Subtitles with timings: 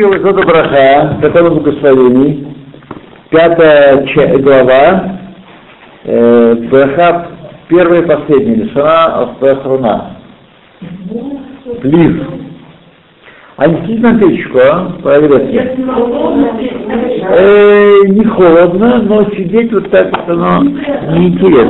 [0.00, 2.46] Зода Браха, закон благословений,
[3.28, 5.18] пятая ча- глава,
[6.04, 7.26] э, Браха,
[7.68, 10.16] первая и последняя, Лишана Ахруна.
[11.82, 12.22] Плив.
[13.58, 14.92] А не на печку, а?
[15.02, 15.76] Проверьте.
[17.28, 21.68] Э, не холодно, но сидеть вот так вот оно неинтересно.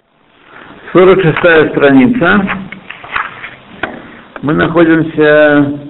[0.92, 2.40] 46 страница.
[4.42, 5.80] Мы находимся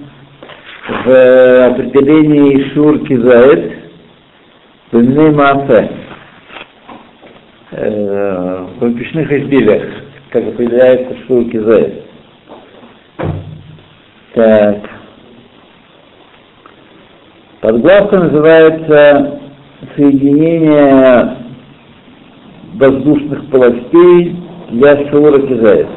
[0.87, 3.73] в определении Шур Кизаэт
[4.91, 5.91] в Маасе.
[7.71, 9.83] Э, в печных изделиях,
[10.29, 12.03] как определяется Шур Кизаэт.
[14.35, 14.77] Так.
[17.61, 19.39] Подглавка называется
[19.95, 21.37] соединение
[22.73, 24.35] воздушных полостей
[24.71, 25.87] для Шура Кизаэт.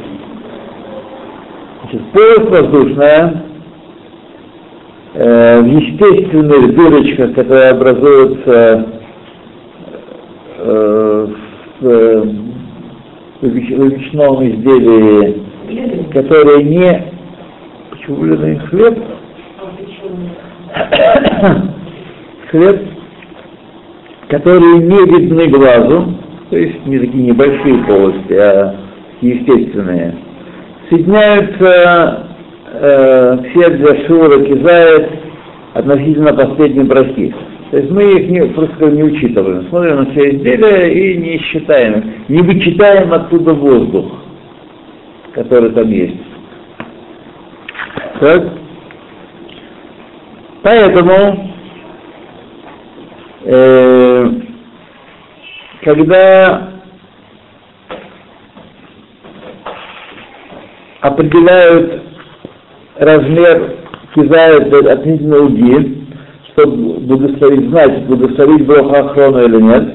[1.82, 3.45] Значит, полость воздушная э,
[5.16, 8.86] в естественных дырочках, которые образуются
[10.58, 11.26] э,
[11.80, 12.23] в, э,
[13.40, 15.42] в печном изделии,
[16.12, 17.12] которые не...
[17.90, 18.98] Почему блин, хлеб?
[22.51, 22.82] хлеб,
[24.28, 26.14] которые не видны глазу,
[26.51, 28.76] то есть не такие небольшие полости, а
[29.23, 30.14] естественные,
[30.90, 32.26] соединяются
[32.72, 35.10] э, все для Шура Кизает
[35.74, 37.34] относительно последней брахи.
[37.70, 42.14] То есть мы их не, просто не учитываем, смотрим на все изделия и не считаем,
[42.28, 44.06] не вычитаем оттуда воздух,
[45.32, 46.16] который там есть.
[48.20, 48.45] Так?
[50.62, 51.52] Поэтому,
[53.45, 54.30] э,
[55.82, 56.68] когда
[61.01, 62.05] определяют
[62.98, 63.76] размер
[64.14, 66.06] кизает относительно уги,
[66.52, 69.94] чтобы благословить, знать, благословить Бога охрану или нет,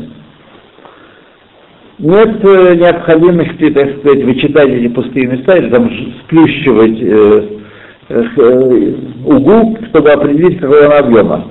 [1.99, 5.89] нет необходимости, так сказать, вычитать эти пустые места или там
[6.23, 7.47] сплющивать э,
[8.09, 8.93] э,
[9.25, 11.47] угу, чтобы определить, какого она объема.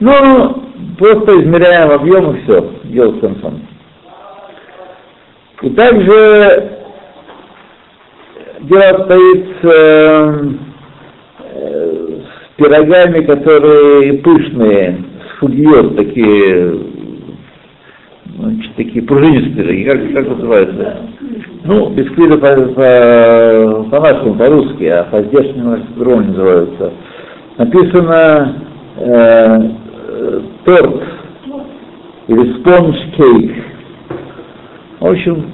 [0.00, 0.62] Ну,
[0.98, 3.60] просто измеряем объем и все, дело с концом.
[5.62, 6.78] И также
[8.62, 10.48] дело обстоит с, э,
[12.56, 16.80] пирогами, которые пышные, с фудьет, такие,
[18.38, 20.96] значит, такие пружинистые, как, как называется?
[21.64, 26.92] Ну, бисквиты по, по, по нашему, по-русски, а по здешнему по называются.
[27.58, 28.56] Написано
[28.96, 29.70] э,
[30.64, 31.02] торт
[32.28, 33.64] или спонж кейк.
[35.00, 35.46] В общем,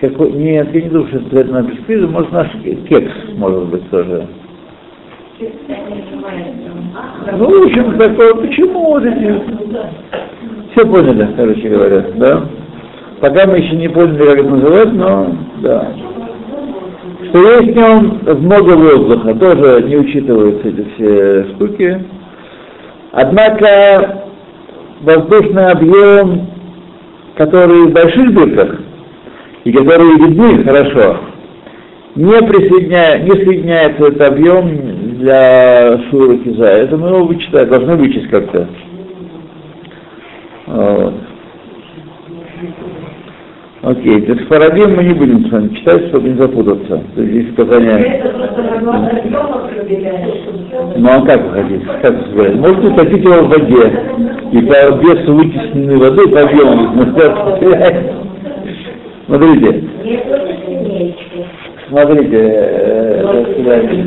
[0.00, 2.50] какой, нет, я не думаю, что это на бисквиты, может наш
[2.88, 4.26] кекс, может быть, тоже.
[7.36, 9.42] Ну, в общем, такое, почему вот эти...
[10.70, 12.44] Все поняли, короче говоря, да?
[13.20, 15.92] Пока мы еще не поняли, как это называть, но да.
[17.28, 22.04] Что есть в нем много воздуха, тоже не учитываются эти все штуки.
[23.12, 24.24] Однако
[25.00, 26.46] воздушный объем,
[27.36, 28.80] который в больших дырках,
[29.64, 31.16] и которые видны хорошо,
[32.14, 33.18] не, присоединя...
[33.18, 36.66] не соединяется этот объем для шура киза.
[36.66, 38.68] Это мы его вычитаем, должны вычесть как-то.
[40.66, 41.14] Вот.
[43.82, 47.02] Окей, то есть Фарадим мы не будем с вами читать, чтобы не запутаться.
[47.14, 48.22] То есть здесь сказание...
[50.96, 51.86] Ну а как вы хотите?
[52.02, 52.54] Как вы сказали?
[52.54, 53.92] Можете утопить его в воде.
[54.52, 56.94] И по весу вытесненной воды по объему
[59.26, 59.84] Смотрите.
[61.94, 62.40] Смотрите,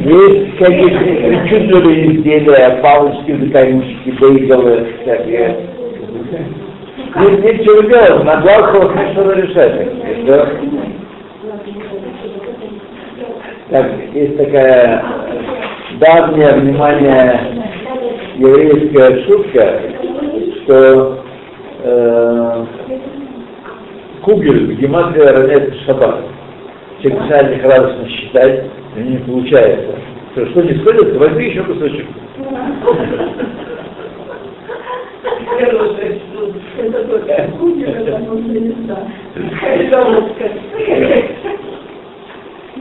[0.03, 5.55] есть какие-то причудливые изделия, палочки, закорючки, бейгалы, всякие.
[7.15, 8.75] Здесь нечего делать, на глазах
[9.13, 9.87] что решать.
[13.69, 15.05] Так, есть такая
[16.01, 17.39] давняя, внимание,
[18.35, 19.81] еврейская шутка,
[20.63, 21.23] что
[21.83, 22.65] э,
[24.23, 26.36] кугель в гематрии равняется шаббат.
[27.03, 28.63] Начинает лихорадочно считать,
[28.95, 29.95] и не получается.
[30.31, 32.07] Что, что не сходится, возьми еще кусочек.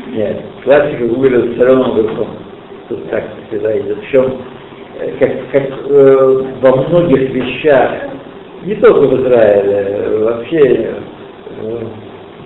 [0.08, 2.28] Нет, классика Гугля с соленым верхом.
[2.88, 3.98] Тут так всегда идет.
[4.00, 4.40] Причем,
[5.18, 7.90] как, как э, во многих вещах,
[8.64, 10.90] не только в Израиле, вообще
[11.60, 11.78] э,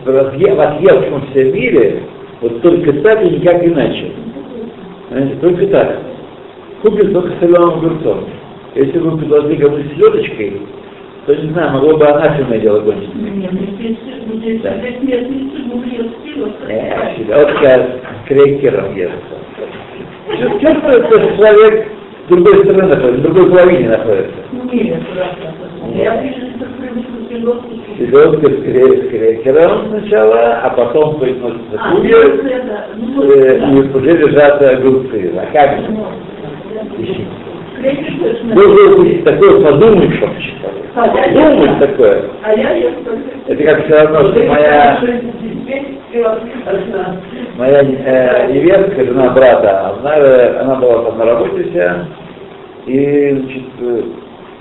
[0.05, 0.55] в, разъ...
[0.55, 2.03] в отъевшемся мире,
[2.41, 4.13] вот только так и никак иначе.
[5.09, 5.99] Понимаете, только так.
[6.83, 8.25] купит только соленым огурцом.
[8.75, 10.63] Если бы предложили кому-то селедочкой,
[11.27, 13.15] то не знаю, могло бы она фирмное дело кончить.
[13.15, 14.71] Нет, ну, если ну, если Да.
[14.71, 16.21] опять местный суп, ест
[16.69, 17.87] Э, селедка
[18.25, 19.13] с крекером ест.
[20.61, 21.89] Чувствует, что человек
[22.27, 24.35] с другой стороны находится, в другой половине находится.
[24.73, 25.55] Нет, правда.
[25.95, 26.47] Я вижу,
[28.49, 34.63] с крекером сначала, а потом приносится А, ну, курьер, это, ну, э, и уже лежат
[34.63, 35.33] огурцы.
[35.37, 35.89] А как же?
[35.91, 36.07] Ну.
[38.55, 39.61] Должен быть такое
[40.95, 42.25] А я Думать такое.
[42.45, 42.53] А.
[42.53, 45.01] Это как все равно, что моя,
[47.57, 47.81] моя...
[47.81, 52.07] э, невестка, жена брата, она, э, она была там на работе вся,
[52.87, 53.65] и значит,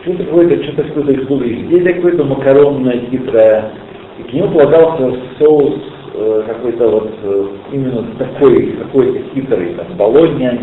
[0.10, 3.72] э, что-то какое-то, что-то какое-то их было изделие какое-то макаронное, хитрое,
[4.18, 5.76] и к нему полагался соус
[6.16, 10.58] э, какой-то вот э, именно такой, какой-то хитрый, там, болонья.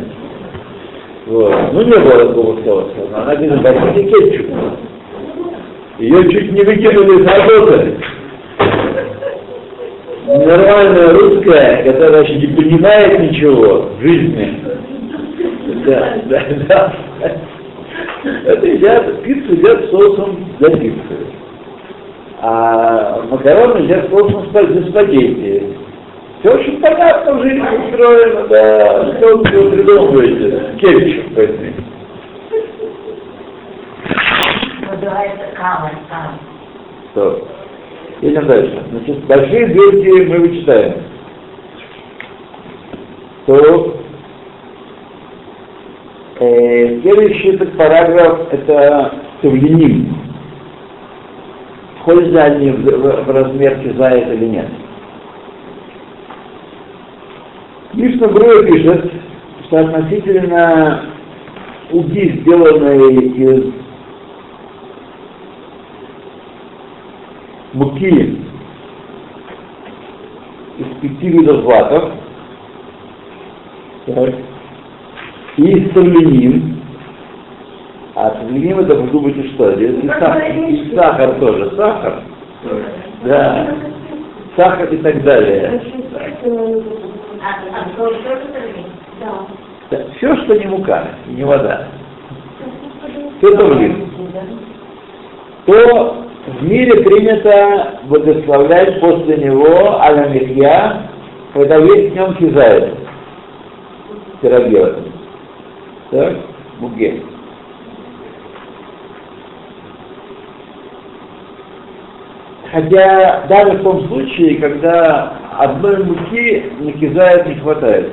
[1.26, 1.54] Вот.
[1.72, 3.08] Ну, не было такого соуса.
[3.10, 4.46] но Она говорит, возьмите кетчуп.
[5.98, 7.96] Ее чуть не выкинули из работы.
[10.26, 14.60] Нормальная русская, которая вообще не понимает ничего в жизни.
[15.86, 16.94] Да, да, да.
[18.44, 21.16] Это едят, пиццу едят соусом для пиццы.
[22.40, 25.76] А макароны едят соусом для спагетти.
[26.40, 29.16] Все очень понятно в жизни устроено, да.
[29.16, 30.76] Что вы придумываете?
[30.78, 31.72] Кетчуп возьми.
[34.90, 35.90] Называется кава.
[37.12, 37.48] Что?
[38.20, 38.82] Едем дальше.
[38.90, 40.94] Значит, большие дырки мы вычитаем.
[43.46, 43.96] То
[46.40, 50.16] э, следующий этот параграф это Тувлиним.
[52.00, 54.68] Входят ли они в, в- в размер кизает или нет?
[57.94, 59.10] Мишна Бруя пишет,
[59.66, 61.06] что относительно
[61.90, 63.72] уги, сделанной из
[67.72, 68.38] муки
[70.78, 72.12] из пяти видов злаков,
[74.06, 74.34] так,
[75.56, 76.82] и савленин,
[78.14, 79.70] а савленин это вы думаете что?
[79.72, 82.22] И, и сахар, и сахар тоже, сахар,
[83.24, 83.74] да,
[84.56, 85.62] сахар и так далее.
[85.62, 85.80] Это
[89.90, 89.98] Да.
[90.16, 91.86] Все, что не мука, не вода,
[93.38, 94.10] все тавлин,
[95.66, 100.28] то в мире принято благословлять после него аля
[101.52, 102.94] когда весь днем кизает.
[104.40, 105.05] Пироги в этом.
[106.10, 106.36] Так?
[106.80, 107.22] Муге.
[112.70, 118.12] Хотя даже в том случае, когда одной муки на кизает не хватает.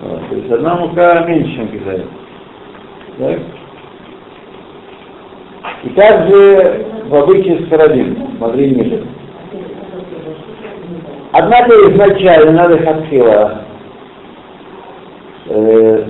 [0.00, 2.04] Вот, то есть одна мука меньше, чем.
[3.18, 3.38] Так?
[5.84, 9.06] И также в обычае Сфарадим, смотри ниже.
[11.32, 13.67] Однако изначально надо хатхила
[15.48, 16.04] э,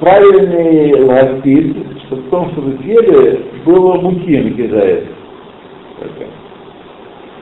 [0.00, 5.06] правильный логопед, что в том, чтобы в теле было муки накидает.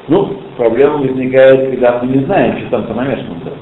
[0.09, 3.53] Ну, проблема возникает, когда мы не знаем, что там понамешано-то.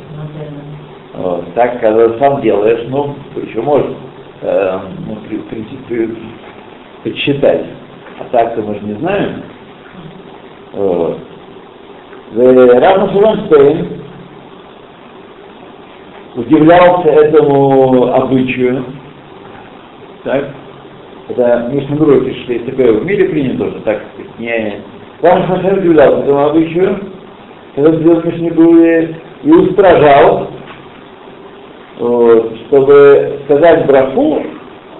[1.15, 1.55] Вот.
[1.55, 3.91] Так, когда сам делаешь, ну, еще может
[4.43, 6.11] э, ну, при- принципе,
[7.03, 7.67] подсчитать.
[8.21, 9.43] А так-то мы же не знаем.
[10.73, 11.19] Вот.
[12.35, 14.06] Равно Шуленштейн
[16.37, 18.85] удивлялся этому обычаю.
[20.25, 20.51] Так?
[21.29, 24.81] Это Мишна Бруя пишет, что есть такое в мире принято тоже, так сказать, не...
[25.23, 27.01] Равно Шуленштейн удивлялся этому обычаю,
[27.75, 29.09] когда сделал Мишна Бруя
[29.43, 30.51] и устражал,
[31.99, 34.43] вот, чтобы сказать браху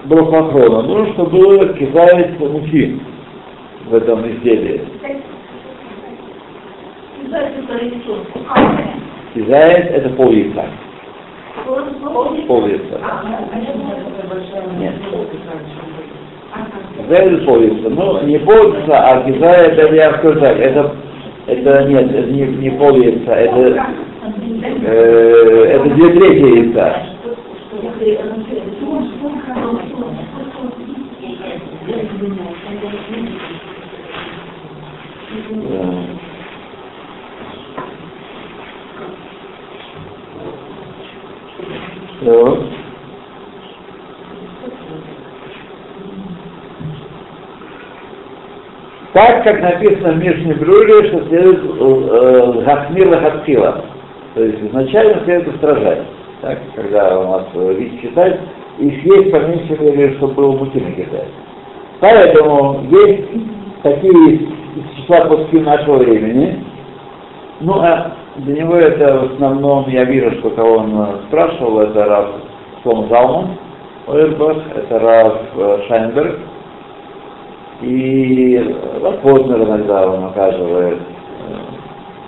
[0.05, 2.99] брахохрона, нужно, чтобы было кизает муки
[3.85, 4.81] в этом изделии.
[9.33, 10.65] Кизает это пол яйца.
[11.65, 12.99] Пол яйца.
[14.77, 14.93] Нет.
[16.97, 17.89] Кизает это пол яйца.
[17.89, 20.95] Ну, не пол яйца, а кизает, это я скажу так, это,
[21.47, 23.85] это нет, это не, не пол яйца, это,
[24.83, 27.03] э, это две трети яйца.
[42.27, 42.59] Так.
[49.13, 53.85] Так, как написано в Мишне Брюле, что следует э, Гахмир Лахатхила.
[54.35, 56.01] То есть изначально следует устражать.
[56.41, 58.39] так, когда у нас э, вид читать,
[58.77, 61.29] и съесть по меньшей мере, чтобы было муки на Китае.
[62.01, 63.23] Поэтому есть
[63.83, 66.63] такие из числа после нашего времени.
[67.61, 72.05] Ну, а для него это в основном, я вижу, что кого он э, спрашивал, это
[72.05, 72.29] Раф
[72.83, 73.57] Слом Залман,
[74.07, 76.39] Ойербах, это Раф э, Шайнберг,
[77.81, 80.99] и Раф Познер иногда он оказывает.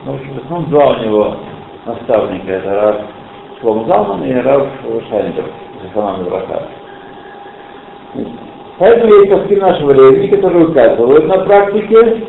[0.06, 1.36] Ну, в общем, в основном два у него
[1.86, 2.96] наставника, это Раф
[3.62, 4.68] Слом Залман и Раф
[5.10, 5.52] Шайнберг,
[5.84, 6.64] Заханам Браха.
[8.80, 12.24] Поэтому есть паски нашего времени, которые указывают на практике,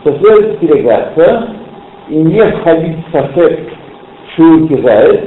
[0.00, 1.61] что следует остерегаться
[2.08, 3.68] и не входить в сосед
[4.36, 5.20] шурки заяц,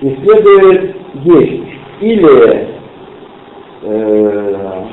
[0.00, 1.64] и следует есть.
[2.00, 2.68] Или
[3.82, 4.84] э,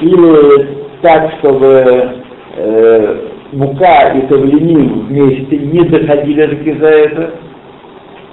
[0.00, 2.22] или так, чтобы
[2.56, 3.16] э,
[3.52, 7.30] мука и тавлиним вместе не доходили до кизаэта,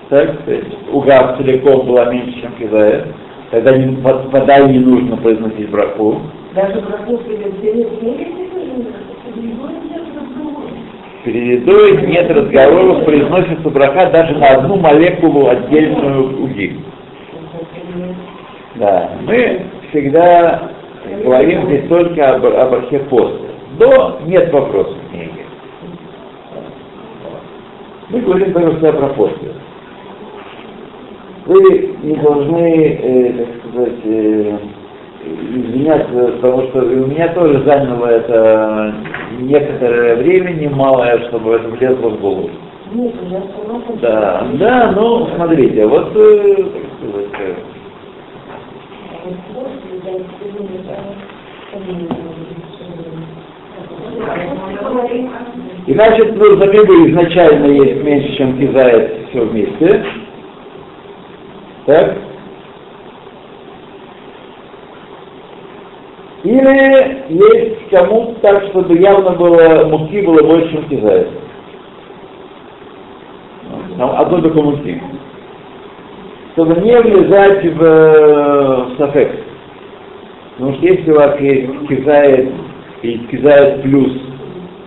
[0.10, 3.08] так, то есть угар целиком была меньше, чем кизаэт,
[3.52, 6.22] тогда не, вода не нужно произносить браху.
[6.54, 7.54] Даже браху перед
[11.24, 16.80] Перед едой нет разговоров, произносится браха даже на одну молекулу отдельную уги.
[18.76, 20.72] Да, мы всегда
[21.24, 23.02] говорим здесь только об, об архе.
[23.80, 25.46] До нет вопросов никаких.
[28.10, 29.54] Мы говорим только про после.
[31.46, 34.58] Вы не должны, э, так сказать, э,
[35.26, 38.94] извиняться, потому что у меня тоже заняло это
[39.40, 42.50] некоторое время, немалое, чтобы это влезло в голову.
[42.92, 43.96] Нет, я согласна.
[44.02, 46.56] Да, да, ну, смотрите, вот, э,
[47.00, 47.56] сказать, э,
[55.88, 60.06] и значит, ну, за рыбы изначально есть меньше, чем кизает все вместе.
[61.86, 62.18] Так?
[66.44, 71.30] Или есть кому так, чтобы явно было, муки было больше, чем кизает.
[73.98, 75.02] Там одно только муки.
[76.54, 79.32] Чтобы не влезать в, в сафек.
[80.58, 82.52] Потому что если у вас есть кизает
[83.04, 84.12] и кизает плюс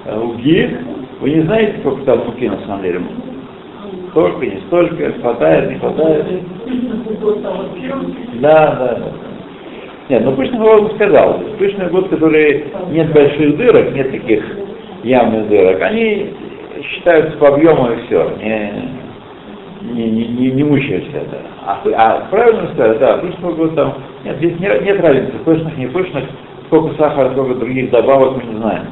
[0.04, 0.78] э, уги,
[1.20, 3.00] вы не знаете, сколько там муки на самом деле.
[4.10, 6.26] Столько, не столько, хватает, не хватает.
[8.40, 9.25] Да, да, да.
[10.08, 11.40] Нет, ну пышный год сказал.
[11.58, 14.44] Пышный год, который нет больших дырок, нет таких
[15.02, 16.32] явных дырок, они
[16.82, 18.30] считаются по объему и все.
[18.40, 18.72] Не,
[19.82, 21.38] не, не, не, не мучаешься это.
[21.64, 23.94] А, а правильно сказать, да, пышный год там,
[24.24, 26.24] нет, здесь нет, нет разницы, пышных, не пышных,
[26.66, 28.86] сколько сахара, сколько других добавок мы не знаем.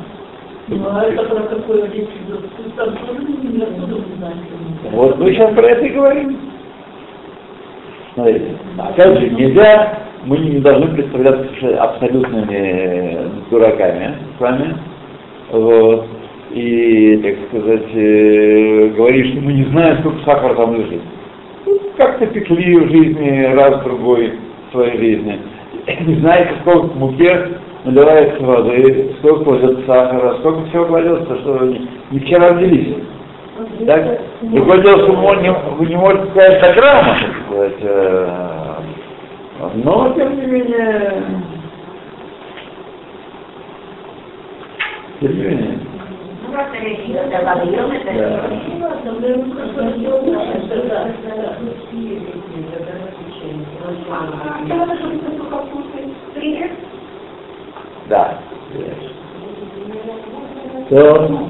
[0.67, 2.41] Ну, а это про какое речь идет?
[2.77, 4.41] Там тоже не знаете?
[4.93, 6.39] Вот мы сейчас про это и говорим.
[8.15, 13.19] Смотрите, опять же, нельзя, мы не должны представляться абсолютными
[13.51, 14.77] дураками с вами.
[15.51, 16.07] Вот.
[16.51, 21.03] И, так сказать, э, говорить, что мы не знаем, сколько сахара там лежит.
[21.67, 24.35] Ну, Как-то пекли в жизни раз-другой
[24.69, 25.41] в своей жизни.
[26.07, 27.49] Не знаете, сколько в муке
[27.85, 32.97] наливается воды, сколько кладется сахара, сколько всего кладется, что вы не, не вчера родились.
[33.87, 34.21] Так?
[34.43, 38.44] Другое дело, что вы не, вы не можете сказать до грамма, так сказать, э,
[39.83, 41.23] но, тем не менее,
[45.21, 45.79] тем не менее,
[54.67, 54.87] Ну,
[58.09, 58.39] да.
[60.91, 61.49] То,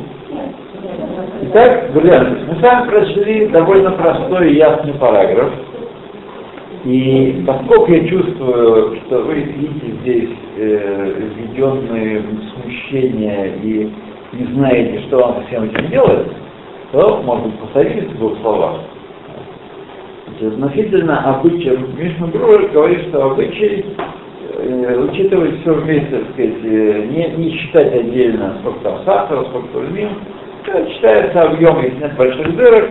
[1.42, 5.52] итак, друзья, мы с вами прочли довольно простой и ясный параграф.
[6.84, 13.90] И поскольку я чувствую, что вы видите здесь э, введенные в смущение и
[14.32, 16.26] не знаете, что вам со всем этим делать,
[16.92, 18.80] то, может быть, повторите в двух словах.
[20.26, 23.86] Значит, относительно обычая, Мишна Бруер говорит, что обычай
[24.58, 29.68] э, учитывать все вместе, так сказать, э, не, не считать отдельно, сколько там сахара, сколько
[29.68, 30.10] тульмин,
[30.66, 32.90] это считается объем, если нет больших дырок,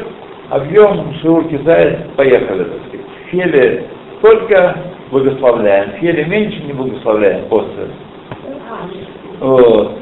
[0.49, 3.02] объем шелурки заяц, поехали, так сказать.
[3.33, 3.85] В феле
[4.21, 4.75] только
[5.09, 7.87] благословляем, феле меньше не благословляем после.
[9.39, 9.97] Вот.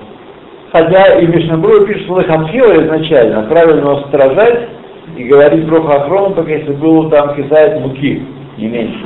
[0.74, 4.68] Хотя и Мишнабрур пишет, что Лехамхила изначально правильно устражать
[5.16, 8.22] и говорить про Хахрон, только если было там кисает муки,
[8.58, 9.06] не меньше.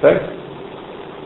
[0.00, 0.22] Так?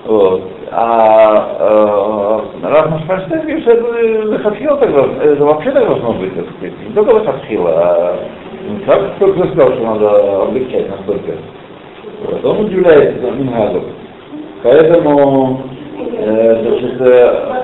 [0.04, 0.50] Вот.
[0.70, 6.34] А э, Раф Машфанштейн говорит, что это Лехамхила так должно, это вообще так должно быть,
[6.34, 6.74] так сказать.
[6.86, 8.18] Не только Лехамхила, а
[8.86, 11.32] так кто сказал, что надо облегчать настолько.
[12.24, 12.44] Вот.
[12.44, 13.82] Он удивляется Мингазу.
[14.62, 17.54] Поэтому, э, значит, э,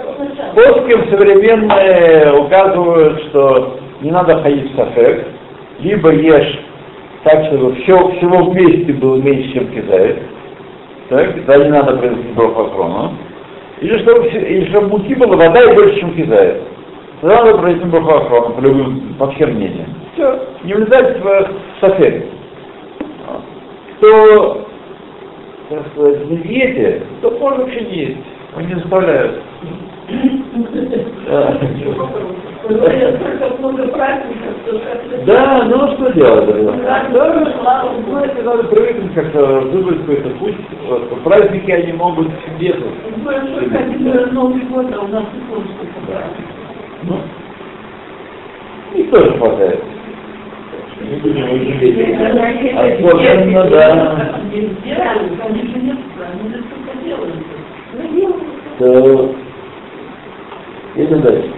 [1.11, 5.27] современные указывают, что не надо ходить в сафек,
[5.81, 6.61] либо ешь
[7.25, 10.23] так, чтобы все, всего вместе было меньше, чем кидает.
[11.09, 13.13] Так, тогда не надо произносить брохохрону.
[13.81, 16.63] Или чтобы, или чтобы муки было вода и больше, чем кидает.
[17.21, 20.00] Тогда надо произносить брохохрону по любым, по всем мнениям.
[20.21, 21.49] Все, не влезать в
[21.81, 22.27] сафек.
[23.97, 24.67] Кто,
[25.71, 28.19] так сказать, не диете, то можно вообще не есть.
[28.55, 29.41] Он не заставляют.
[31.27, 31.59] Да.
[33.59, 36.77] Много праздников, что ну делать?
[36.85, 40.57] Да, да, знаете, надо привыкнуть как-то, выбрать какой-то путь.
[41.25, 42.85] Праздники они могут где-то.
[44.33, 45.73] Новый год, а у нас и просто
[47.05, 47.21] Ну,
[48.95, 49.83] их тоже хватает.
[56.71, 57.35] Только делают.
[58.79, 59.35] То...
[60.97, 61.51] Идем дальше.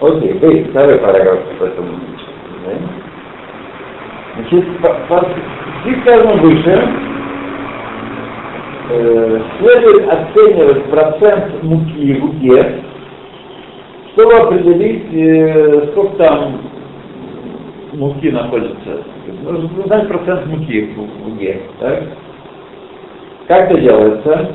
[0.00, 1.86] Окей, бей, второй параграф в этом.
[2.64, 2.72] да?
[4.36, 5.26] Значит, по, по,
[5.82, 6.88] здесь сказано выше,
[8.90, 12.85] э, следует оценивать процент муки в уге,
[14.16, 16.62] чтобы определить, э, сколько там
[17.92, 19.04] муки находится.
[19.42, 21.60] Нужно узнать процент муки в, уге.
[21.78, 22.02] Так?
[23.46, 24.52] Как это делается?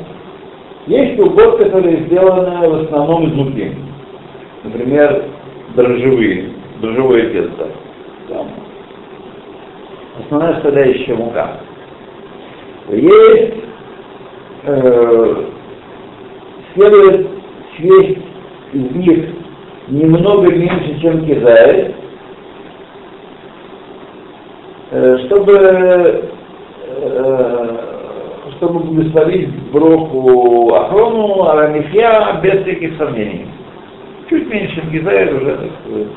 [0.88, 3.72] Есть угод, которые сделаны в основном из муки.
[4.63, 5.25] Например,
[5.75, 6.50] дрожжевые,
[6.82, 7.68] дрожжевое тесто.
[8.30, 8.48] Там.
[10.24, 11.60] Основная составляющая мука.
[12.89, 13.53] Есть,
[14.63, 15.36] э,
[16.74, 17.27] следует
[17.77, 18.18] съесть
[18.74, 19.40] из них
[19.91, 21.95] немного меньше, чем кизает,
[24.91, 26.32] э, чтобы,
[26.88, 27.77] э,
[28.56, 33.47] чтобы благословить броху Ахрону, Арамифья без всяких сомнений.
[34.30, 36.08] Чуть меньше, чем Гизаэль уже, так сказать.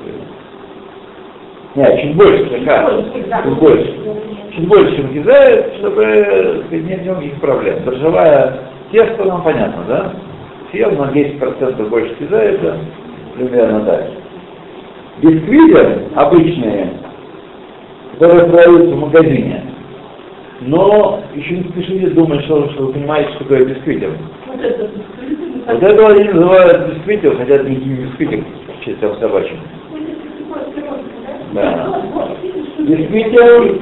[1.75, 3.95] Нет, чуть больше, да, чуть больше.
[4.55, 7.85] Чуть больше, чем Гизаэль, чтобы сказать, нет никаких проблем.
[7.85, 8.59] Дрожжевая
[8.93, 10.13] тесто, нам понятно, да?
[10.71, 12.77] Съел на 10% больше Гизаэля,
[13.35, 14.11] примерно так.
[15.23, 16.93] Бисквиты обычные,
[18.19, 19.65] которые продаются в магазине,
[20.61, 24.11] но еще не спешите думать, что, что вы понимаете, что такое бисквитер.
[24.47, 28.45] Вот это бисквиты, Вот это они называют бисквитер, хотя это не бисквитер,
[28.85, 29.59] чисто собачьим.
[31.53, 32.03] Да.
[32.79, 33.79] Бисквитер,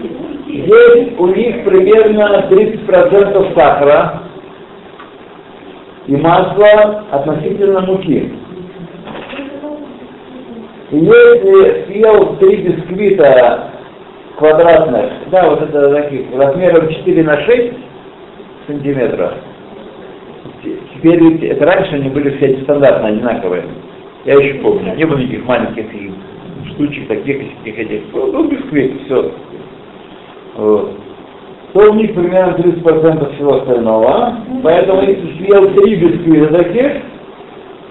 [0.47, 4.23] есть у них примерно 30% сахара
[6.07, 8.33] и масла относительно муки.
[10.93, 13.71] Если съел три бисквита
[14.37, 17.73] квадратных, да, вот это таких, размером 4 на 6
[18.67, 19.39] сантиметра,
[20.95, 23.65] теперь это раньше они были все стандартно одинаковые.
[24.27, 25.87] Я еще помню, не было никаких маленьких
[26.75, 28.03] штучек таких, таких этих.
[28.13, 29.33] Ну, ну, бисквит, все.
[30.57, 30.93] Вот.
[31.73, 34.37] То у них примерно 30% всего остального.
[34.63, 37.03] Поэтому если съел три бисквита таких,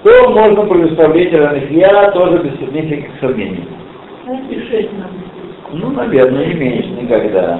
[0.03, 3.67] то можно предоставлять ранахия тоже без сомнений.
[4.25, 5.09] знаете, шесть нам.
[5.73, 7.59] Ну, наверное, не меньше никогда.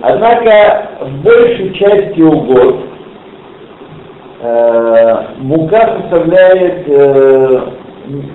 [0.00, 2.80] Однако в большей части угод
[4.40, 7.60] э, мука составляет э,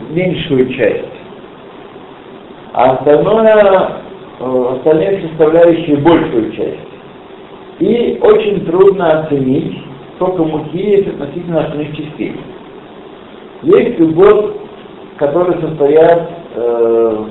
[0.09, 1.05] меньшую часть,
[2.73, 3.89] а остальное,
[4.39, 6.79] э, остальные составляющие большую часть.
[7.79, 9.77] И очень трудно оценить,
[10.15, 12.35] сколько муки есть относительно остальных частей.
[13.63, 14.57] Есть угод,
[15.17, 17.25] которые состоят э,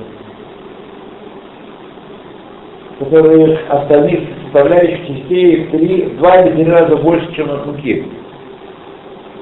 [2.99, 8.05] которые остальных составляющих частей в три, в два или три раза больше, чем от муки.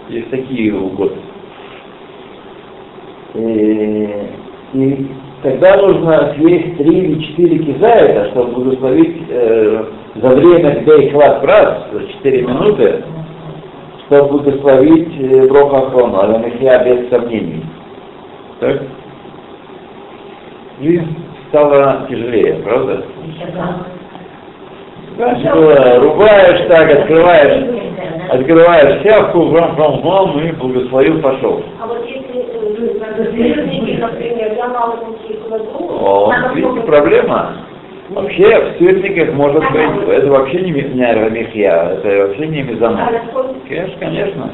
[0.09, 1.17] Есть такие угоды.
[3.35, 4.09] И,
[4.75, 5.07] и
[5.43, 9.85] тогда нужно съесть три или четыре кизаита, чтобы благословить э,
[10.17, 13.05] за время, когда их хват брат, за четыре минуты,
[14.11, 17.65] чтобы благословить э, Брохахрону, Аламихия без сомнений.
[18.59, 18.83] Так?
[20.81, 21.17] Жизнь
[21.49, 23.05] стала тяжелее, правда?
[25.17, 27.91] Раньше было, рубаешь так, открываешь,
[28.31, 31.63] открываешь сявку, врам, врам, врам, и благословил, пошел.
[31.81, 34.99] А вот если э, например, я мало
[35.47, 37.53] кладу, О, видите, проблема.
[38.11, 43.09] Вообще в сырниках может быть, это вообще не, ми- не аромихия, это вообще не мезонос.
[43.69, 44.51] Конечно, конечно.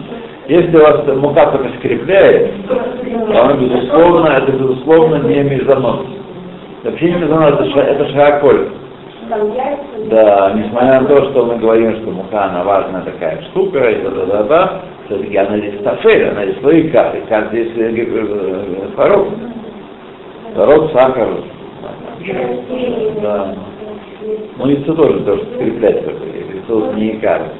[0.46, 6.06] Если у вас мука только скрепляет, то она, безусловно, это, безусловно, не мезонос.
[6.84, 8.04] Вообще не мезонос, это, ша, это
[9.38, 10.10] яйца.
[10.10, 14.82] Да, несмотря на то, что мы говорим, что мука, она важная такая штука, и да-да-да-да,
[15.06, 19.28] все-таки она здесь тафель, она здесь свои карты, карты здесь творог.
[20.54, 21.28] Творог, сахар.
[23.22, 23.54] Да.
[24.58, 27.50] Ну, яйцо тоже, тоже скреплять яйцо не карты.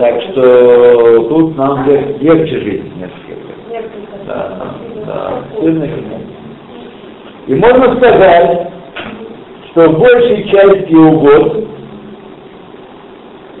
[0.00, 3.54] Так что тут нам лег- легче жить несколько.
[4.26, 4.74] Да,
[5.06, 5.42] да.
[7.46, 8.68] И можно сказать,
[9.70, 11.64] что большей части угод,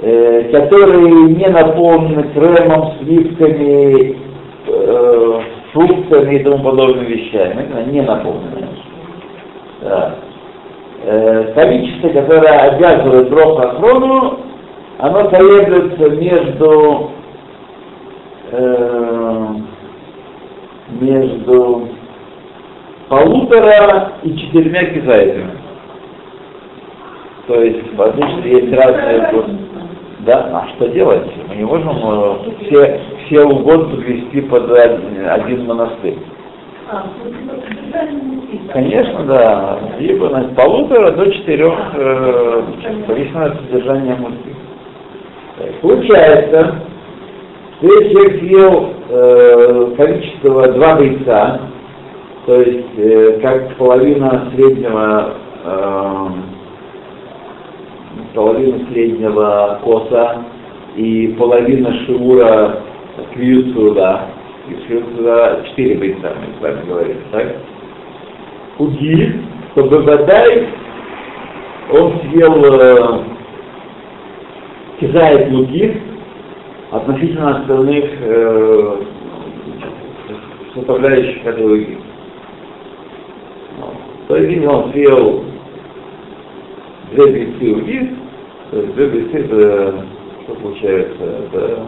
[0.02, 4.16] э, которые не наполнены кремом, сливками,
[4.66, 5.40] э,
[5.72, 8.68] фруктами и тому подобными вещами, не наполнены.
[9.84, 10.14] Да.
[11.04, 14.38] Э, количество, которое обязывает брох охрону,
[14.98, 17.10] оно колеблется между
[18.50, 19.46] э,
[21.00, 21.88] между
[23.10, 25.50] полутора и четырьмя кизайтами.
[27.46, 29.58] То есть, возможно, есть разные...
[30.20, 31.30] Да, а что делать?
[31.50, 36.16] Мы не можем э, все, все угод подвести под один монастырь.
[38.72, 39.78] Конечно, да.
[39.98, 42.62] Либо на полутора до четырех, э,
[43.08, 44.54] зависит от содержания муки.
[45.58, 46.74] Так, Получается,
[47.80, 51.60] если человек съел э, количество два яйца,
[52.46, 56.28] то есть э, как половина среднего э,
[58.34, 60.44] половина среднего коса
[60.96, 62.80] и половина шиура
[63.32, 64.22] квиюцуда,
[64.68, 67.56] и шиуцуда четыре яйца, мы с вами говорили, так?
[68.78, 69.40] Уги,
[69.74, 70.68] то Бабадай,
[71.90, 73.24] он съел э,
[75.00, 76.00] кизает луги
[76.90, 78.96] относительно остальных э,
[80.74, 81.98] составляющих этой луги.
[84.28, 85.44] То есть он съел
[87.12, 88.16] две бельцы уги,
[88.70, 90.06] то есть две бельцы это
[90.44, 91.24] что получается?
[91.24, 91.80] Это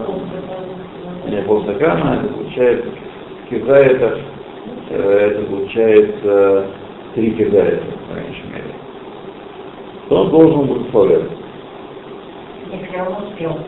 [1.28, 2.88] не полстакана, это получается
[3.50, 4.18] кизаетов,
[4.90, 6.66] э, это получается
[7.14, 8.74] три кизаета, по меньшей мере.
[10.08, 11.22] То он должен благословлять.
[12.72, 13.58] Если он успел.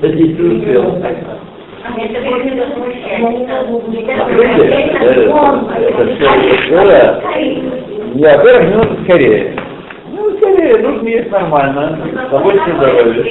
[0.00, 0.82] Да если успел.
[1.82, 2.30] Будет это э,
[5.80, 7.22] это все, это,
[8.14, 9.56] не, во-первых, не нужно скорее.
[10.62, 13.24] Ну, нужно есть нормально, с удовольствием здоровье.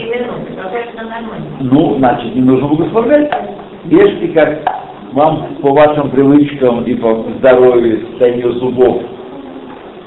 [1.61, 3.31] Ну, значит, не нужно благословлять.
[3.85, 4.59] Ешьте, как
[5.13, 9.03] вам по вашим привычкам и по здоровью, состоянию зубов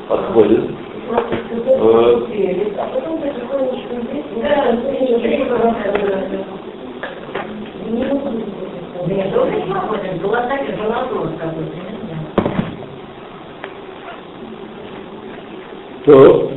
[0.09, 0.65] подходит.
[0.65, 2.21] Э,
[2.79, 4.25] А потом потихонечку здесь,
[9.07, 11.95] Я тоже не могу, это была так, голодос какой-то.
[16.05, 16.51] То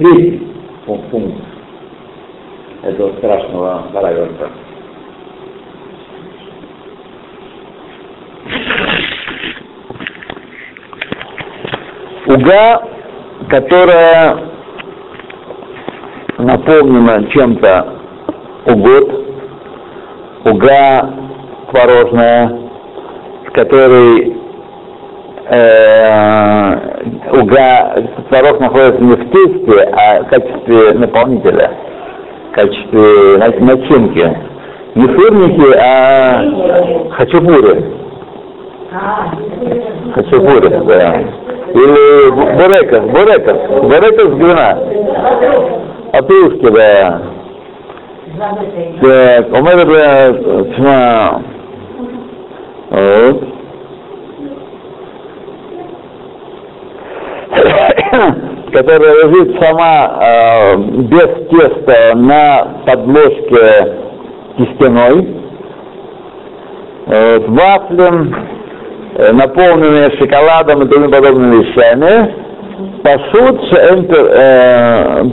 [0.00, 0.46] третий
[0.86, 1.34] пун- пункт
[2.82, 4.50] этого страшного параграфа.
[12.26, 12.82] Уга,
[13.48, 14.38] которая
[16.38, 17.94] наполнена чем-то
[18.66, 19.26] угод,
[20.44, 21.10] уга
[21.70, 22.58] творожная,
[23.46, 24.39] в которой
[25.50, 26.74] э,
[27.32, 27.94] уга,
[28.28, 31.70] творог находится не в тесте, а в качестве наполнителя,
[32.50, 34.36] в качестве на- начинки.
[34.94, 37.84] Не сырники, а хачапури.
[40.14, 41.20] Хачапури, да.
[41.72, 44.78] Или бу- бурекос, бурекос, бурекос гвина.
[46.12, 47.22] Отрушки, да.
[49.00, 50.32] Так, у меня
[50.74, 51.42] тьма.
[52.90, 53.44] Вот.
[58.72, 63.96] Которая лежит сама э, без теста на подложке
[64.56, 65.36] кистяной.
[67.06, 68.34] Вот, вафли,
[69.16, 72.34] э, наполненные шоколадом и другими подобными вещами.
[73.02, 75.24] Пашут, э,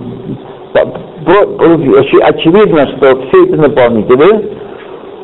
[2.23, 4.57] очевидно, что все эти наполнители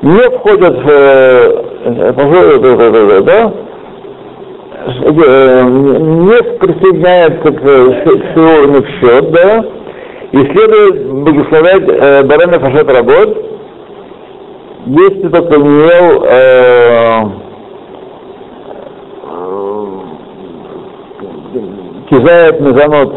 [0.03, 3.53] не входят в э, э, э, да,
[4.87, 7.63] э, не присоединяется к
[8.33, 9.65] сеору в счет, да,
[10.31, 13.45] и следует благословлять э, Барена Фашет работ,
[14.85, 17.21] если только не ел э,
[19.23, 19.85] э,
[22.09, 23.13] кизает мезонот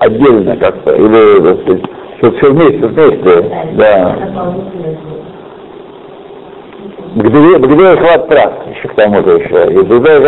[0.00, 1.82] отдельно как-то, или, так сказать,
[2.38, 4.16] все вместе, вместе, да.
[7.14, 9.72] Где, где хват прав, еще к тому же еще.
[9.72, 10.18] И туда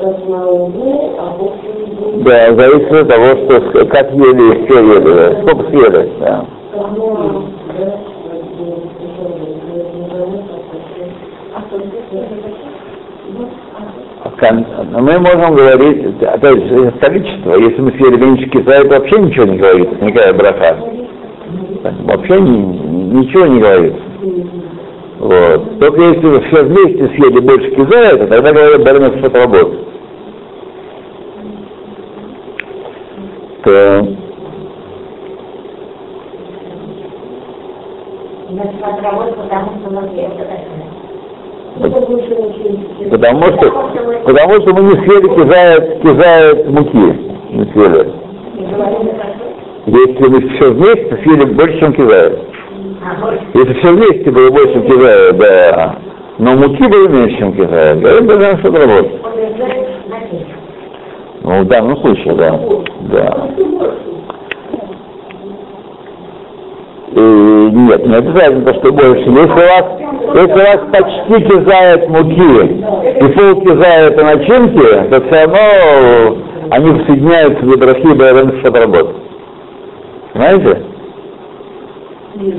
[0.00, 3.26] должна углу, а после Да, зависит от того,
[3.70, 5.42] что, как ели и что ели, да.
[5.42, 6.44] сколько съели, да.
[14.22, 14.66] А кон-
[15.02, 17.54] Мы можем говорить, опять же, количество.
[17.56, 20.78] Если мы съели меньше киса, это вообще ничего не говорит, никакая браха.
[21.84, 23.94] Вообще ни- ничего не говорит.
[25.18, 25.78] Вот.
[25.80, 29.78] Только если вы все вместе съели больше киза, тогда говорят, что-то работает.
[33.64, 34.06] То
[43.10, 43.70] потому что.
[44.24, 47.18] Потому что, мы не съели кизает, кизает муки.
[47.50, 48.12] Не съели.
[49.86, 52.40] Если мы все вместе съели больше, чем больше.
[53.52, 55.96] Если все вместе было больше, чем кизает, да.
[56.38, 57.52] Но муки было меньше, чем.
[57.52, 59.22] Говорит, да, что работает.
[59.22, 60.46] Подтверждает значение.
[61.42, 62.60] Ну, в данном случае, да.
[63.12, 63.48] Да.
[67.12, 69.28] И нет, не обязательно, то, что больше.
[69.28, 69.84] Если у вас,
[70.34, 72.82] если у вас почти кизает муки
[73.20, 76.38] и пол кизает начинки, то все равно
[76.70, 79.23] они соединяются в дрохи и что работает.
[80.34, 80.82] Понимаете?
[82.34, 82.50] Не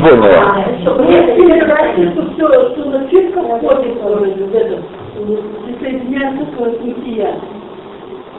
[0.00, 0.64] поняла.
[0.82, 4.80] что что начинка входит в этот,
[5.64, 7.34] присоединяется к мытья.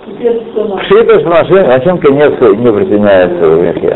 [0.05, 3.93] Теперь что нам Шита, что наша начинка не, присоединяется в мехе.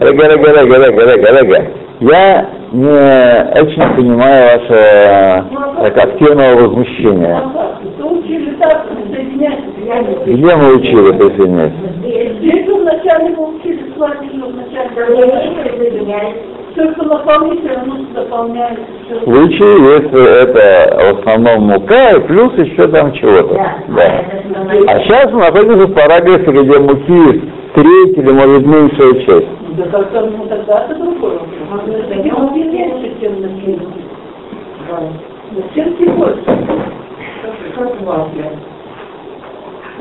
[0.00, 1.58] Рега, рега, рега, рега, рега, рега.
[2.00, 7.42] Я не очень понимаю ваше э, так, возмущения.
[7.96, 9.66] Что учили так, присоединяется?
[9.78, 9.81] Я не
[10.26, 11.78] Где мы учили присоединяться?
[12.02, 16.34] Здесь мы вначале мы учили с вами, что вначале
[16.72, 18.82] все, что дополняется.
[19.08, 19.24] В Все.
[19.24, 23.54] случае, если это в основном мука и плюс еще там чего-то.
[23.54, 23.76] Да.
[23.88, 24.24] Да.
[24.88, 27.42] А сейчас мы находимся в параграфе, где муки
[27.74, 29.48] треть или, может, меньшая часть.
[29.76, 31.38] Да как-то, ну, тогда это другое.
[31.70, 33.86] Муки меньше, чем начинки.
[35.50, 36.44] Начинки больше.
[37.74, 38.71] Как важно.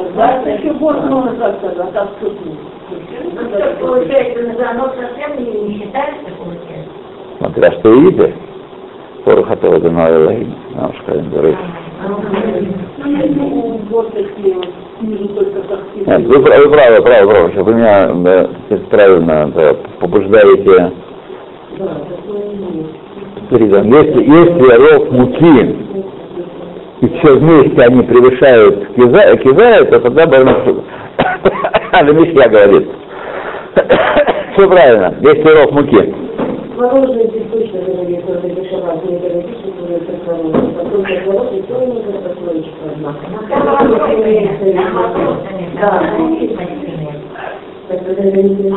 [0.10, 2.08] Это еще больше можно сказать, а
[3.34, 6.92] Ну, что, получается, оно совсем не, считается, получается.
[7.40, 7.92] Смотря что.
[12.08, 14.68] Ну, вот такие вот,
[15.00, 18.08] снизу только как Нет, вы, пра- вы правы, правы, правы, что вы меня
[18.90, 20.92] правильно да, побуждаете.
[21.78, 23.02] Да, такое есть.
[23.50, 25.76] Смотрите, если, если ров муки
[27.02, 30.84] и все вместе они превышают киза, киза то тогда барнасу.
[32.14, 32.88] Мишья говорит.
[34.54, 36.14] Все правильно, если ров муки.
[36.78, 40.74] Мороженое здесь точно говорит, что это дешевле, не говорит, что это хорошее.
[40.78, 43.24] Потом я говорю, что это не картофелечка, однако.
[46.18, 46.24] Ну.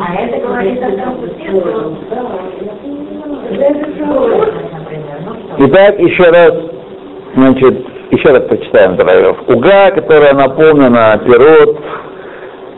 [0.01, 1.71] А это говорит о том, что все это
[4.73, 5.53] Например, ну что?
[5.57, 6.53] Итак, еще раз,
[7.35, 7.75] значит,
[8.15, 9.37] еще раз прочитаем параграф.
[9.47, 11.79] Уга, которая наполнена пирот,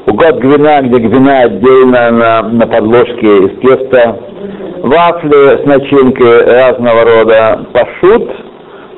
[0.08, 4.20] уга от гвина, где гвина отдельно на, на подложке из теста,
[4.84, 8.30] вафли с начинкой разного рода, пашут,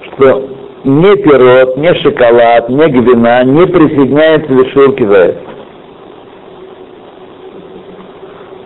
[0.08, 0.50] что
[0.84, 5.36] ни пирот, ни шоколад, ни гвина не присоединяется к шурке заяц.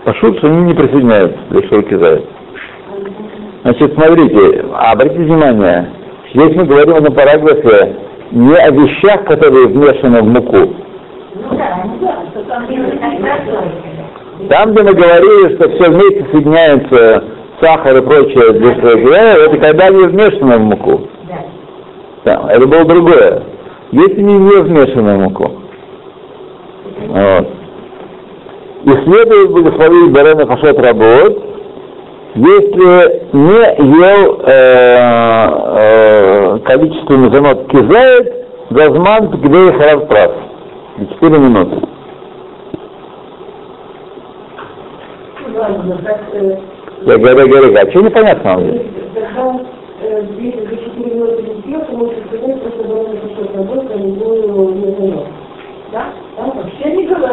[0.06, 2.24] Пашут, что они не присоединяются к шурке заяц.
[3.64, 5.90] Значит, смотрите, обратите внимание,
[6.34, 7.96] здесь мы говорим на параграфе
[8.32, 10.74] не о вещах, которые вмешаны в муку.
[12.48, 14.48] Там не.
[14.50, 17.24] Там, где мы говорили, что все вместе соединяется
[17.62, 21.02] сахар и прочее, для своего это когда они вмешаны в муку.
[22.26, 23.44] Да, это было другое.
[23.92, 25.52] Если не, не вмешаны в муку.
[27.08, 27.48] Вот.
[28.86, 31.53] И следует благословить Барена Фашот работ,
[32.36, 33.64] если не
[34.00, 34.50] ел э,
[35.76, 38.34] э, количество мезонот кизает,
[38.72, 40.32] газман гдей харав прав.
[41.20, 41.78] 4 минуты.
[46.04, 46.58] Так, э,
[47.06, 48.82] Я говорю, говорю, а что непонятно вам здесь?
[49.14, 49.60] Тогда
[50.02, 53.94] э, две- за четыре минуты не съел, то может сказать, просто было не что работа,
[53.96, 55.26] не было не занят.
[55.92, 56.06] Да?
[56.38, 56.44] Да?
[56.56, 57.14] Вообще не говорит.
[57.14, 57.33] Так,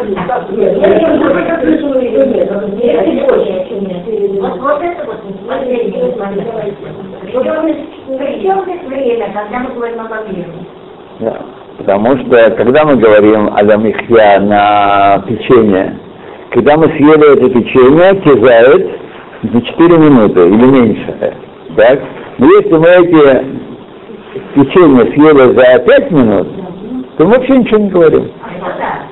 [11.19, 11.41] Да.
[11.77, 15.97] Потому что, когда мы говорим о дамихья на печенье,
[16.51, 18.99] когда мы съели это печенье, кизает
[19.43, 21.35] за 4 минуты или меньше.
[21.75, 21.99] Так?
[22.37, 23.45] Но если мы эти
[24.55, 26.47] печенье съели за 5 минут,
[27.17, 28.31] то мы вообще ничего не говорим.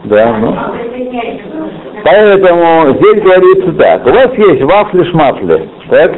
[0.06, 0.56] Да, ну.
[2.04, 4.06] Поэтому здесь говорится так.
[4.06, 6.12] У вас есть вафли-шмафли, так?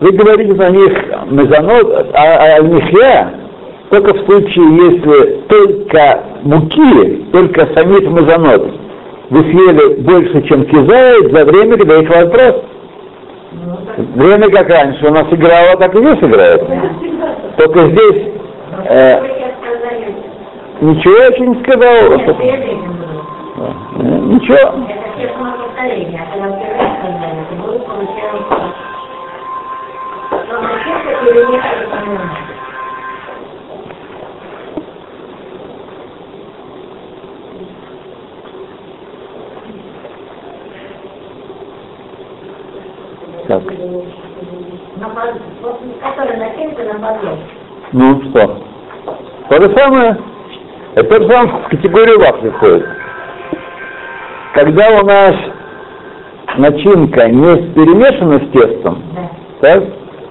[0.00, 0.92] Вы говорите на них
[1.30, 3.32] мезонот, а, а нихья
[3.90, 8.72] только в случае, если только муки, только самих мезонот
[9.28, 12.64] вы съели больше, чем кизает за время, когда их вопрос.
[14.14, 16.62] Время как раньше у нас играло, так и здесь играет.
[17.56, 18.28] Только здесь
[18.88, 19.20] э,
[20.80, 22.91] ничего я еще не сказал.
[23.98, 24.86] Ничего.
[43.48, 43.62] Так.
[47.92, 48.62] Ну что?
[49.50, 50.16] То же самое.
[50.94, 53.01] Это же в категорию вафли входит.
[54.54, 55.34] Когда у нас
[56.58, 59.30] начинка не перемешана с тестом, Да.
[59.60, 59.84] так,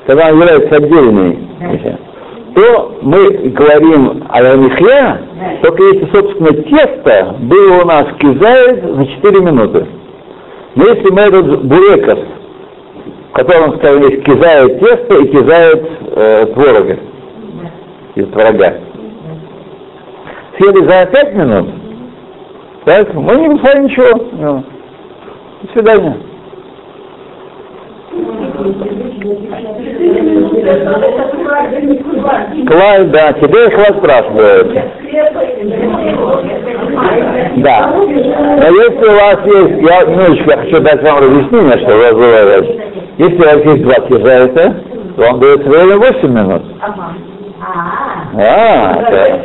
[0.06, 1.98] когда она является отдельной, Да.
[2.54, 5.18] то мы говорим о Да.
[5.64, 9.88] только если, собственно, тесто было у нас кизает за 4 минуты.
[10.76, 12.20] Но если мы этот бурекос,
[13.30, 16.98] в котором, скажем, есть кизает тесто и кизает э, творога,
[18.16, 18.76] из творога,
[20.58, 21.68] съели за 5 минут,
[22.86, 24.26] так, мы не писали ничего.
[24.34, 24.64] Ну,
[25.64, 26.18] До свидания.
[32.68, 34.74] Клай, да, тебе их вас спрашивают.
[37.58, 37.88] Да.
[37.94, 42.82] Но если у вас есть, я немножечко я хочу дать вам разъяснение, что вас бывает.
[43.18, 44.76] Если у вас есть два кизайта,
[45.16, 46.64] то вам дается время 8 минут.
[46.82, 47.14] Ага.
[48.38, 49.42] А, А, да.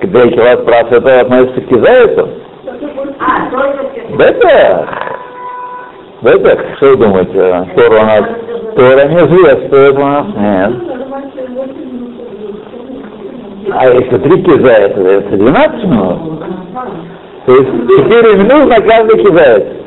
[0.00, 2.28] Когда я вас спрашиваю, это относится к кизайту?
[3.26, 4.02] А, только все.
[4.16, 4.88] Бетах.
[6.22, 7.68] Бетах, что вы думаете?
[7.76, 8.24] Тора у нас,
[8.76, 10.72] Тора не известствует у нас, нет.
[13.70, 16.18] А если три кизайта, это 12 минут?
[17.46, 19.82] То есть 4 минуты на каждый быстрее.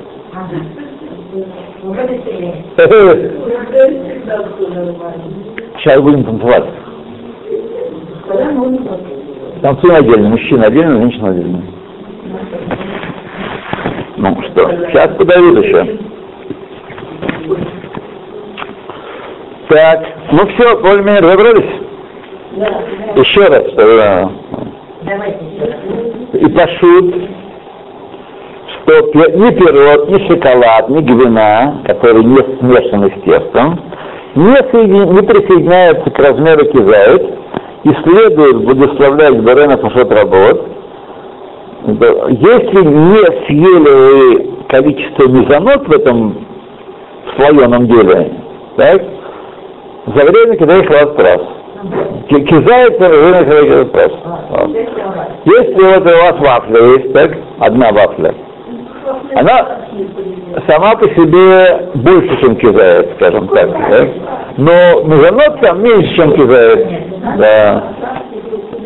[5.77, 6.65] Сейчас будем танцевать.
[9.61, 11.61] Танцуем отдельно, мужчина отдельно, женщина отдельно.
[14.25, 15.99] Ну что, сейчас подают еще.
[19.69, 21.81] Так, ну все, более-менее разобрались?
[23.15, 24.29] Еще раз, раз.
[26.33, 27.15] и пошут,
[28.71, 28.93] что
[29.37, 33.79] ни пирог, ни шоколад, ни гвина, которые не смешаны с тестом,
[34.35, 37.23] не, соедин- не присоединяются к размеру кизает
[37.83, 40.67] и следует благословлять Барена Пашот работ.
[41.87, 46.45] Если не съели вы количество мезонот в этом
[47.35, 48.31] слоеном деле,
[48.75, 49.01] так,
[50.07, 51.41] за время, когда их вопрос.
[52.29, 54.11] Кизает за время, когда их вопрос.
[54.49, 54.69] Вот.
[55.45, 58.33] Если вот у вас вафля есть, так, одна вафля,
[59.35, 59.79] она
[60.67, 64.07] сама по себе больше, чем кизает, скажем так, да?
[64.57, 66.87] но мезонот там меньше, чем кизает.
[67.37, 67.93] Да.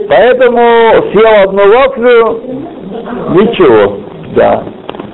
[0.09, 0.59] Поэтому
[1.11, 2.41] съел одну вафлю,
[3.31, 3.97] ничего,
[4.35, 4.63] да.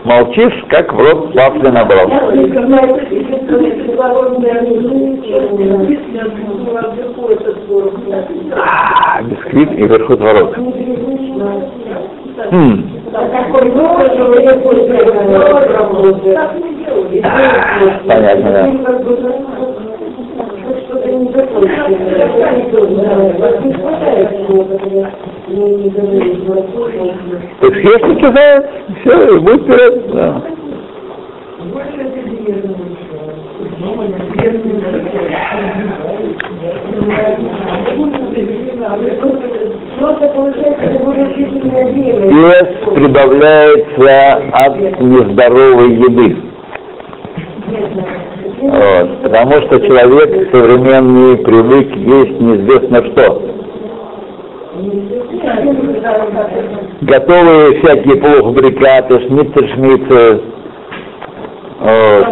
[0.05, 2.07] Молчишь, как в рот вафли набрал.
[8.55, 10.55] А, бисквит и вверху творог.
[12.51, 12.83] Хм.
[18.07, 18.69] Понятно, да.
[27.61, 28.65] Так съешь кидает,
[29.01, 30.11] все, будет вперед.
[30.13, 30.41] Да.
[42.31, 46.35] Вес прибавляется от нездоровой еды.
[48.67, 53.41] Вот, потому что человек современный привык есть неизвестно что.
[57.01, 60.41] Готовые всякие полуфабрикаты, шницы, шмицы.
[61.79, 62.25] Вот.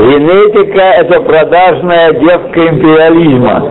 [0.00, 3.62] Генетика– это продажная девка империализма.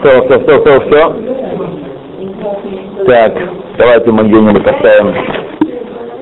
[0.00, 1.02] Все, все, все, все, все.
[3.06, 3.32] Так,
[3.78, 5.14] давайте мы где-нибудь поставим,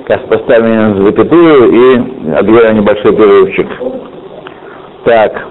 [0.07, 1.98] сейчас поставим запятую и
[2.34, 3.68] объявим небольшой перерывчик.
[5.05, 5.46] Так.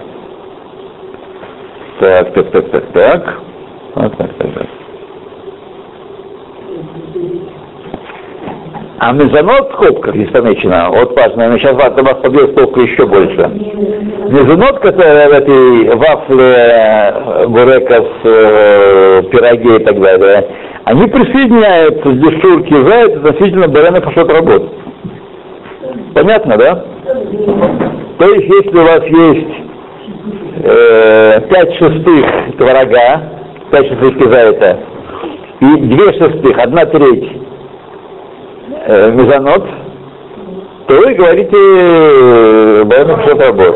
[2.00, 3.49] Так, так, так, так, так.
[3.94, 4.66] Вот так, так, так.
[9.02, 10.90] А мезонот в скобках здесь помечено.
[10.90, 13.50] Вот важно, наверное, сейчас вас, вас побьет скобку еще больше.
[14.28, 20.46] Мезонот, который в этой вафле, э, бурекос, э, пироге и так далее,
[20.84, 24.70] они присоединяются с дешурки заяц относительно барана пошот работ.
[26.14, 26.84] Понятно, да?
[28.18, 29.48] То есть, если у вас есть
[30.62, 32.26] э, 5 шестых
[32.58, 33.39] творога,
[33.70, 34.78] пять шестых за это.
[35.60, 37.32] И две шестых, одна треть
[38.86, 39.68] э, мезонот,
[40.86, 43.74] то вы говорите э, Байон Шатабор.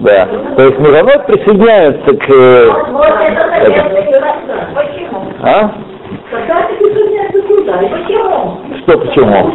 [0.00, 0.28] Да.
[0.56, 2.30] То есть мезонот присоединяется к...
[2.30, 2.70] Э,
[5.42, 5.72] а?
[8.82, 9.52] Что почему?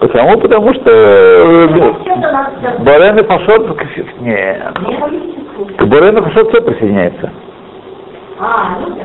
[0.00, 0.90] Потому, потому что
[2.80, 3.78] Барен и Фашот...
[4.20, 4.62] Нет.
[5.78, 7.30] К Барен и все присоединяется.
[8.38, 9.04] А, ну да.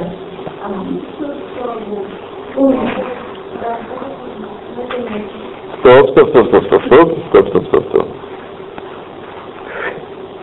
[5.79, 8.07] Стоп, стоп, стоп, стоп, стоп, стоп, стоп, стоп, стоп, стоп.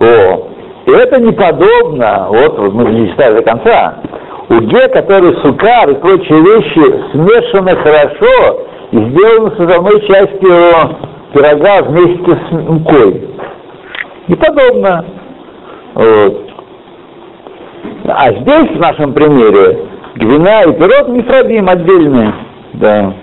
[0.01, 0.49] О,
[0.87, 3.99] это не подобно, вот, вот мы не читали до конца,
[4.49, 10.97] уге, который сукар и прочие вещи смешаны хорошо и сделаны составной частью
[11.35, 13.29] пирога вместе с мукой.
[14.29, 15.05] Не подобно.
[15.95, 16.48] Вот.
[18.07, 19.79] А здесь, в нашем примере,
[20.17, 22.35] гвина и пирог мифрабим отдельные.
[22.75, 23.15] Да.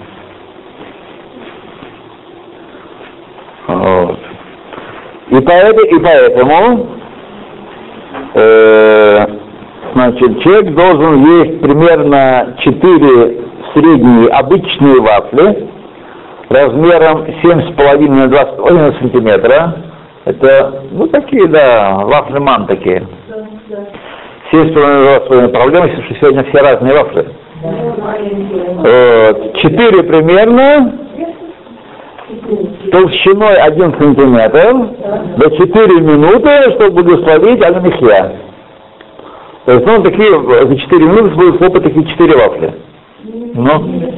[3.68, 4.20] Вот.
[5.30, 6.88] И, поэтому, и поэтому
[8.36, 9.28] э,
[9.94, 15.68] значит, человек должен есть примерно 4 средние обычные вафли
[16.50, 19.76] размером 7,5 на 2,5 сантиметра.
[20.26, 23.08] Это, ну, такие, да, вафли-мантаки.
[24.64, 27.26] 7,5 раз своими проблемами, потому что сегодня все разные вафли.
[29.56, 30.94] Четыре примерно
[32.92, 34.74] толщиной один сантиметр
[35.38, 38.32] до 4 минуты, чтобы благословить Аль-Михья.
[39.66, 42.74] То есть, ну, такие, за четыре минуты будут слопать такие четыре вафли.
[43.24, 43.72] Ну,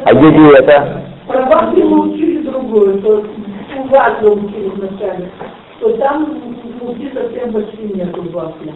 [0.03, 1.03] а где это?
[1.25, 3.23] Про вафли мы учили другую, то
[3.77, 5.29] у вас учили вначале,
[5.79, 6.25] что там
[6.81, 8.73] внутри совсем большие нету вафля.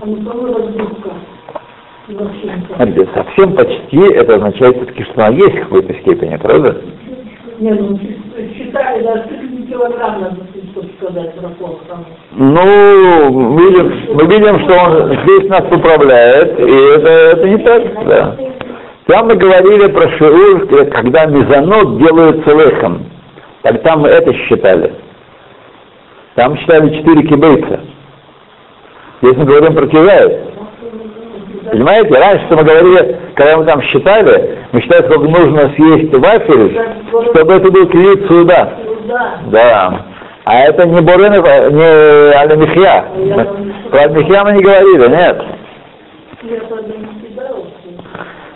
[0.00, 1.14] А так.
[2.76, 6.76] Смотрите, совсем почти, это означает все-таки, что она есть в какой-то степени, правда?
[7.58, 7.98] Не, ну
[8.56, 10.36] считали, даже 30 килограмм надо,
[10.72, 12.04] чтобы сказать плохо.
[12.32, 18.06] Ну, мы видим, мы видим, что он здесь нас управляет, и это, это не так,
[18.06, 18.36] да.
[19.06, 23.06] Там мы говорили про шиур, когда мезонот делается лехом.
[23.62, 24.92] Тогда мы это считали.
[26.34, 27.80] Там считали 4 кибейца.
[29.22, 30.40] Здесь мы говорим про кизайт.
[31.70, 37.54] Понимаете, раньше мы говорили, когда мы там считали, мы считали, сколько нужно съесть вафель, чтобы
[37.54, 38.72] это был килит суда.
[39.50, 40.06] Да.
[40.44, 43.04] А это не Борен, не Аль-Михья.
[43.90, 45.42] Про Аль-Михья мы не говорили, нет.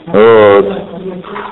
[0.07, 0.67] Вот.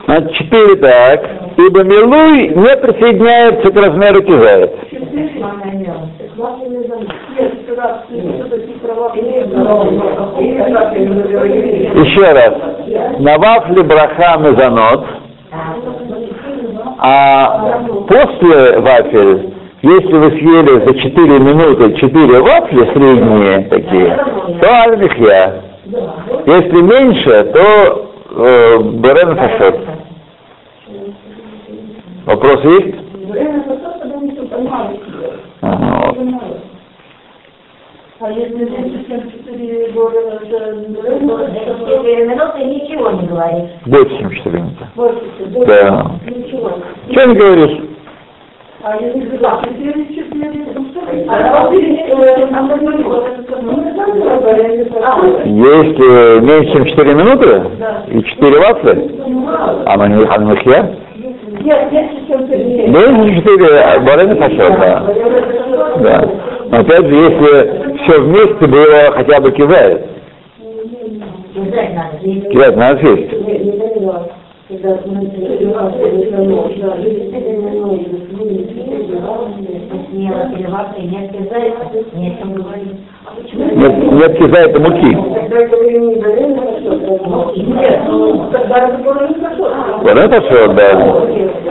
[0.05, 1.29] Значит, четыре так.
[1.57, 4.73] Ибо Милуй не присоединяется к размеру кизает.
[12.05, 12.55] Еще раз.
[13.21, 15.07] На вафле браха мезонот,
[16.99, 24.17] а после вафель, если вы съели за 4 минуты 4 вафли средние такие,
[24.61, 25.63] то аль-михья.
[26.47, 29.81] Если меньше, то э, берем фашот.
[32.27, 32.97] Вопрос есть?
[35.61, 36.15] Ага.
[38.21, 40.73] А если 274 года, это...
[40.75, 43.71] минуты ничего не говорит.
[43.87, 44.87] Больше, чем 4 минуты.
[45.67, 46.11] Да.
[46.27, 46.73] Ничего.
[47.13, 47.81] Что не говоришь?
[48.83, 49.69] А если два, то
[55.45, 57.63] если меньше, чем 4 минуты
[58.09, 60.97] и 4.20, оно не Ханмахия?
[61.63, 65.03] Нет, меньше, чем 4 Меньше, чем 4, а Барен да.
[66.01, 66.29] Да.
[66.71, 70.07] Опять же, если все вместе было хотя бы кизает.
[71.55, 72.99] Кидать надо.
[72.99, 73.33] съесть.
[82.13, 82.35] Нет.
[83.75, 85.17] Нет, нет кизает муки.
[85.35, 85.77] Тогда это
[90.21, 90.89] это пошел, да.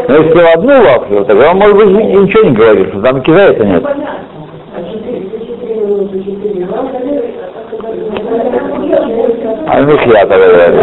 [0.08, 3.84] Но если одну вафлю, тогда он, может быть, ничего не говорит, что там кизает нет.
[3.84, 4.38] Понятно.
[4.76, 5.97] А четыре, за
[9.82, 10.74] ну я говорят.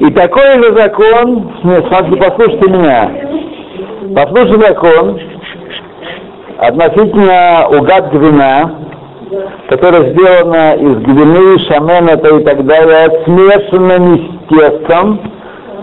[0.00, 3.39] И такой же закон, смотрите, послушайте меня.
[4.14, 5.20] Послушайте закон
[6.58, 8.74] относительно угад гвина,
[9.68, 15.20] которая сделана из гвины, шамената и так далее, смешанными с тестом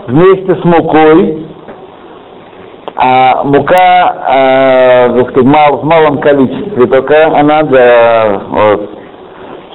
[0.08, 1.46] вместе с мукой.
[2.96, 8.90] А мука э, сказать, мал- в малом количестве только она, да, вот.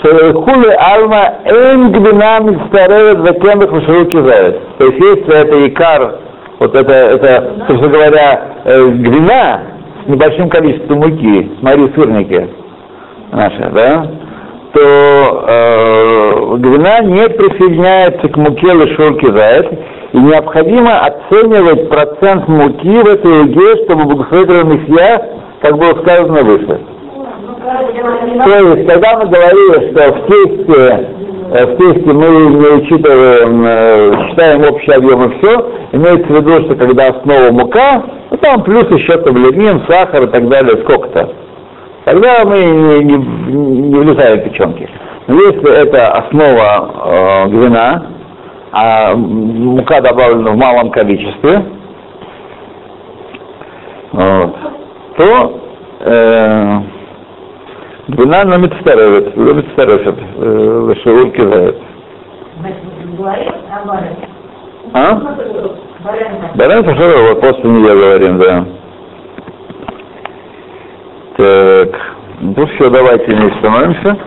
[0.04, 4.62] Хули алма эйн гвина мицтаревет векембек вышеруки зает.
[4.78, 6.16] То есть если это икар,
[6.64, 9.62] вот это, это, собственно говоря, э, гвина
[10.06, 12.50] с небольшим количеством муки, смотри, сырники
[13.34, 14.08] наши, да,
[14.74, 19.74] то э, гвина не присоединяется к муке лишурки зает,
[20.14, 25.22] и необходимо оценивать процент муки в этой еде, чтобы благословительный месья,
[25.62, 26.80] как было сказано выше.
[28.46, 31.10] То есть, когда мы говорили, что в тесте,
[31.54, 37.10] в тесте мы учитываем, э, считаем общий объем и все, имеется в виду, что когда
[37.10, 41.30] основа мука, ну там плюс еще таблетин, сахар и так далее, сколько-то.
[42.06, 44.90] Тогда мы не, не, не влезаем в печенки.
[45.28, 48.08] Но если это основа э, гвина,
[48.72, 51.66] а мука добавлена в малом количестве,
[54.12, 54.56] вот,
[55.18, 55.60] то
[56.00, 56.80] э,
[58.08, 61.78] Гвина на мецтаревет, на мецтаревет, лошевой кизает.
[63.18, 64.16] Говорит, а барен.
[64.94, 65.16] А?
[66.84, 68.66] Пошел, вот после нее говорим, да.
[71.38, 74.18] Так, ну все, давайте не становимся.